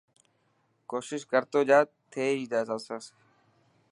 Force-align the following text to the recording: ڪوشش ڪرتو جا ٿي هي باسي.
ڪوشش 0.89 1.21
ڪرتو 1.31 1.59
جا 1.69 1.79
ٿي 2.11 2.25
هي 2.37 2.45
باسي. 2.67 2.97